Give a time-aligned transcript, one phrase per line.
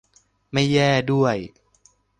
[0.51, 1.35] ไม่แย่ด้วย